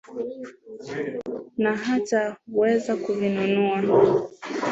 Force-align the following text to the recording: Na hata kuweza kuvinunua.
Na 1.61 1.71
hata 1.75 2.37
kuweza 2.51 2.95
kuvinunua. 2.95 4.29